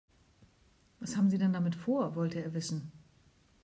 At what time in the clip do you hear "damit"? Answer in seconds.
1.53-1.75